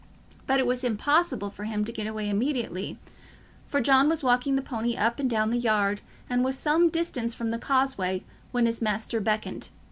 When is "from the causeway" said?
7.35-8.23